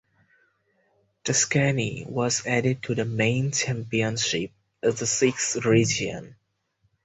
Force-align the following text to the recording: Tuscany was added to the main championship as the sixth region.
Tuscany 1.23 2.07
was 2.09 2.47
added 2.47 2.81
to 2.81 2.95
the 2.95 3.05
main 3.05 3.51
championship 3.51 4.49
as 4.81 4.97
the 4.97 5.05
sixth 5.05 5.63
region. 5.63 6.35